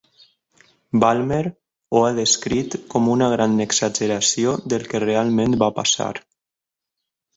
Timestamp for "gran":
3.35-3.61